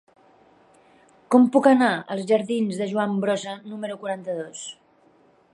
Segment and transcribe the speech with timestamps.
[1.35, 4.69] Com puc anar als jardins de Joan Brossa número quaranta-dos?